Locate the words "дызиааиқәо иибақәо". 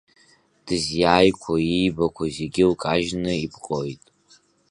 0.65-2.25